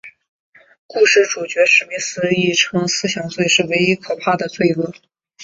[0.87, 4.91] 故事主角史密斯亦称思想罪是唯一可怕的罪恶。